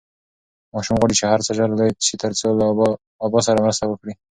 ماشوم 0.73 0.97
غواړي 0.99 1.15
چې 1.19 1.25
هر 1.31 1.39
څه 1.45 1.51
ژر 1.57 1.69
لوی 1.79 1.89
شي 2.07 2.15
ترڅو 2.23 2.47
له 2.59 2.65
ابا 3.25 3.39
سره 3.47 3.63
مرسته 3.65 3.85
وکړي. 3.87 4.13